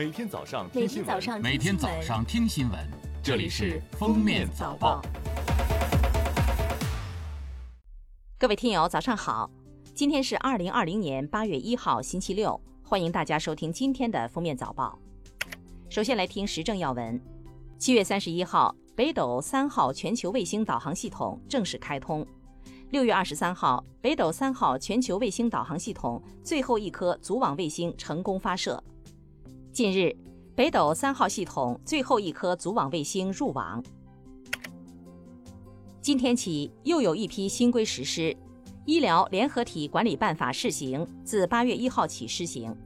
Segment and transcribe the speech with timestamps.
[0.00, 2.80] 每天早上每听新闻，天早上每天早上听新闻，
[3.22, 5.02] 这里是《封面早报》。
[8.38, 9.50] 各位听友，早上好！
[9.94, 14.98] 今天是二零二零年八月一号，星期六，欢迎大家收听今天的《封面早报》。
[15.94, 17.20] 首先来听时政要闻。
[17.78, 22.26] 七月三十一号，北斗三号全球卫星导航系统正式开通。
[22.88, 28.82] 六月二十三号，北斗三号全球卫星导航系统最后一颗组网卫星成功发射。
[29.72, 30.14] 近日，
[30.56, 33.82] 北斗三号系统最后一颗组网卫星入网。
[36.00, 38.22] 今天起，又有一批新规实施，
[38.84, 42.76] 《医疗联合体管理办法》试行，自八月一号起施行。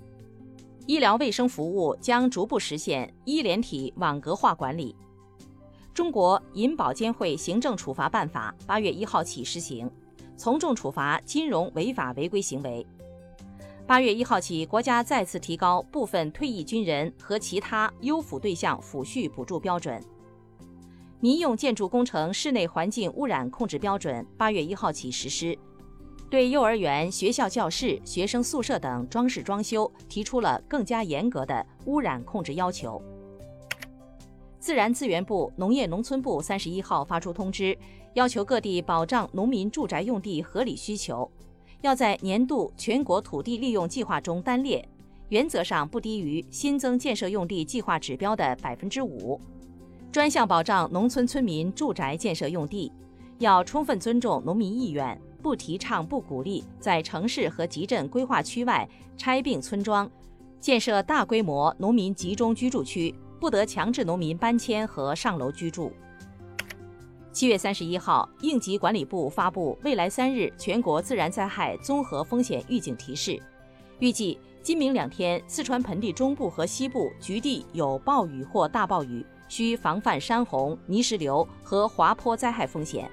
[0.87, 4.95] 医疗卫生服务将逐步实现医联体网格化管理。
[5.95, 9.91] 中国银保监会行政处罚办法八月一号起施行，
[10.37, 12.87] 从重处罚金融违法违规行为。
[13.87, 20.03] 八月一号起，国家再次提高部分退役军人和其他优抚对象抚恤补助标准。
[21.21, 25.59] 民用建筑工程室内环境污染控制标准八月一号起实施，
[26.31, 33.03] 对幼儿园、学校教室、学生宿舍等装饰装修提出了更加严格的污染控制要求。
[34.59, 37.77] 自然资源部、农业农村部三十一号发出通知，
[38.15, 41.31] 要求各地保障农民住宅用地合理需求，
[41.85, 44.83] 要在年度全国土地利用计划中单列，
[45.29, 49.39] 原则上不低于新增建设用地计划指标的百分之五。
[50.11, 52.91] 专项保障农村村民住宅建设用地，
[53.39, 60.11] 要充分尊重农民意愿，不提倡、不鼓励在城市和集镇规划区外拆并村庄，
[60.59, 63.15] 建设大规模农民集中居住区。
[63.39, 65.93] 不得强制农民搬迁和上楼居住。
[67.35, 73.43] 七月三十一号，应急管理部发布未来三日全国自然灾害综合风险预警提示，
[73.99, 83.11] 预计今明两天，四川盆地中部和西部局地有暴雨或大暴雨，需防范山洪、泥石流和滑坡灾害风险，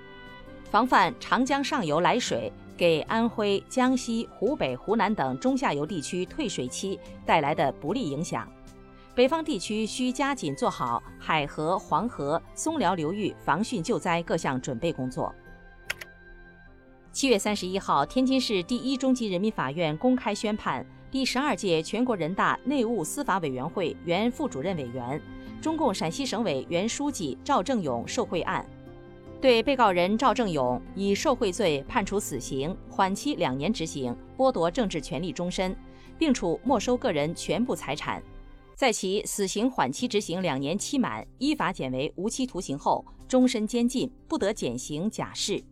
[0.70, 8.48] 防范长江上游来水给安徽、江西、湖北、湖南等中下游地区退水期带来的不利影响。
[9.14, 15.34] 北方地区需加紧做好海河、黄河、松辽流域防汛救灾各项准备工作。
[17.12, 25.22] 七月三十一号，天津市第一中级人民法院公开宣判第十二届全国人大内务司法委员会原副主任委员、
[25.62, 28.66] 中共陕西省委原书记赵正永受贿案，
[29.42, 35.76] 对被告人赵正永以受贿罪判处死刑，缓期两年执行，剥夺政治权利终身，
[36.18, 38.24] 并处没收个人全部财产。
[38.82, 45.64] 在其死刑缓期执行两年期满，依法减为无期徒刑后，终身监禁，不得减刑假释。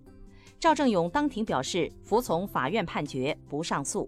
[0.60, 4.08] 赵正勇当庭表示服从法院判决，不上诉。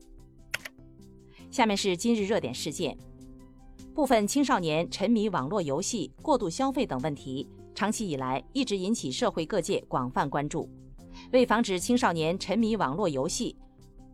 [1.50, 2.95] 下面是今日热点事件：
[3.95, 10.69] 部分青少年沉迷网络游戏、过度消费等问题，长期以来一直引起社会各界广泛关注。
[11.31, 13.56] 为防止青少年沉迷网络游戏，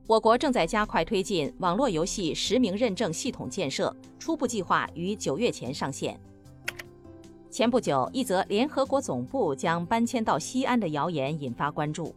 [0.08, 6.18] 我国正在加快推进网络游戏实名认证系统建设，初步计划于九月前上线。
[7.52, 12.16] 前不久，一则联合国总部将搬迁到西安的谣言引发关注。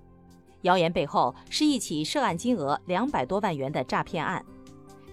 [0.62, 4.44] 谣言背后是一起涉案金额两百多万元的诈骗案。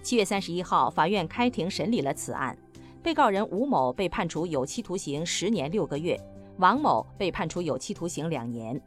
[0.00, 2.56] 七月三十一号，法院开庭审理了此案，
[3.02, 6.16] 被告人吴某被判处有期徒刑十年六个月，
[6.58, 8.80] 王某被判处有期徒刑两年。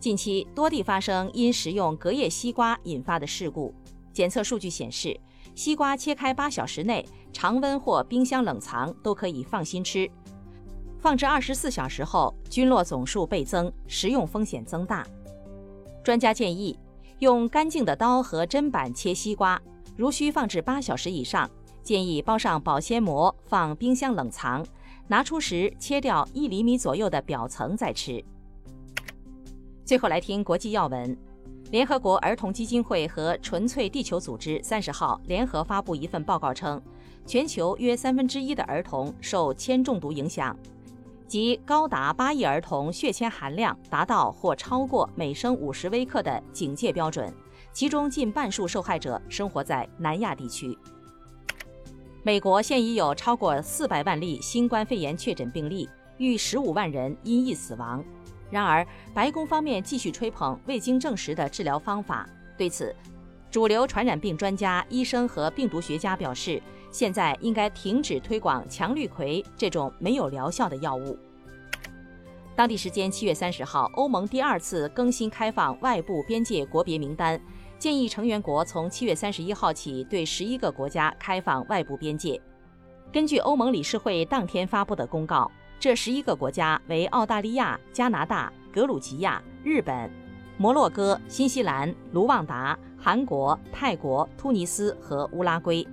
[0.00, 3.74] 近期多地发生因食用隔夜西瓜引发的事故，
[4.12, 5.18] 检测数据显示，
[5.56, 10.08] 西瓜切开八小时内，常温或冰箱冷藏都可以放心吃；
[11.00, 15.04] 放置二十四小时后，菌落总数倍增，食用风险增大。
[16.04, 16.78] 专家建议，
[17.18, 19.60] 用干净的刀和砧板切西瓜，
[19.96, 21.50] 如需放置八小时以上，
[21.82, 24.64] 建议包上保鲜膜，放冰箱冷藏，
[25.08, 28.24] 拿出时切掉一厘米左右的表层再吃。
[29.88, 31.16] 最后来听国际要闻，
[31.70, 36.78] 联合国儿童基金会和纯粹地球组织三十号联合发布一份报告称，
[37.24, 40.54] 全球约三分之一的儿童受铅中毒影响，
[41.26, 47.32] 即高达八亿儿童血铅含量达到或超过每升五十微克的警戒标准，
[47.72, 50.76] 其中近半数受害者生活在南亚地区。
[52.22, 58.04] 美国现已有超过四百万例新冠肺炎确诊病例，逾十五万人因疫死亡。
[58.50, 62.28] 然而，白宫方面继续吹捧未经证实的治疗方法。
[62.56, 62.94] 对此，
[63.50, 71.18] 主流传染病专家、医生和病毒学家表示，现在应该停止推广强氯喹这种没有疗效的药物。
[72.56, 77.40] 当地时间七月三十号，欧盟第二次更新开放外部边界国别名单，
[77.78, 82.40] 建议成员国从七月三十一号起对十一个国家开放外部边界。
[83.12, 85.48] 根据欧盟理事会当天发布的公告，
[85.80, 90.10] 这十一个国家为澳大利亚、加拿大、格鲁吉亚、日本、
[90.56, 95.86] 摩洛哥、新西兰、卢旺达、韩国、泰国、突尼斯和乌拉圭。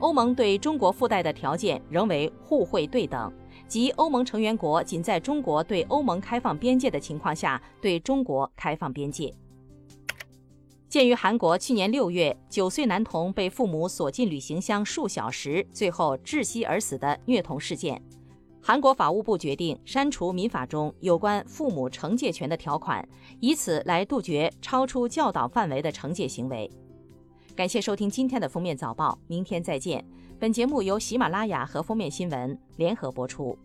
[0.00, 3.32] 欧盟对中国附带的条件仍为互惠对等，
[3.68, 9.32] 即欧盟成员国仅在中国对欧盟开放边界的情况下对中国开放边界。
[10.88, 18.02] 鉴于韩国去年六月九岁男童被父母锁进旅行箱数小时，最后窒息而死的虐童事件，
[18.62, 23.06] 韩国法务部决定删除民法中有关父母惩戒权的条款，
[23.40, 26.70] 以此来杜绝超出教导范围的惩戒行为。
[27.56, 30.04] 感谢收听今天的封面早报，明天再见。
[30.38, 33.58] 本节目由喜马拉雅和封面新闻联合播出。